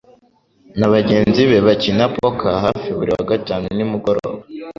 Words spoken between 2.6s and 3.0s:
hafi